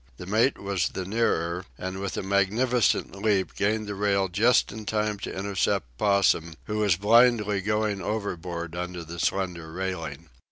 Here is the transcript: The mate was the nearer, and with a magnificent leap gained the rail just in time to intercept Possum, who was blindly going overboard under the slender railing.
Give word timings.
The 0.17 0.25
mate 0.25 0.57
was 0.57 0.89
the 0.89 1.05
nearer, 1.05 1.65
and 1.77 1.99
with 1.99 2.17
a 2.17 2.23
magnificent 2.23 3.15
leap 3.15 3.53
gained 3.55 3.85
the 3.85 3.93
rail 3.93 4.29
just 4.29 4.71
in 4.71 4.83
time 4.87 5.19
to 5.19 5.31
intercept 5.37 5.95
Possum, 5.99 6.55
who 6.63 6.79
was 6.79 6.95
blindly 6.95 7.61
going 7.61 8.01
overboard 8.01 8.75
under 8.75 9.03
the 9.05 9.19
slender 9.19 9.71
railing. 9.71 10.29